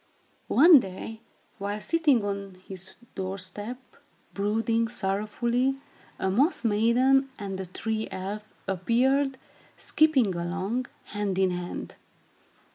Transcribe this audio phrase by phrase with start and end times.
[0.47, 1.21] One day,
[1.59, 3.77] while sitting on his door step,
[4.33, 5.75] brooding sorrowfully,
[6.17, 9.37] a Moss Maiden and a Tree Elf appeared,
[9.77, 11.97] skipping along, hand in hand.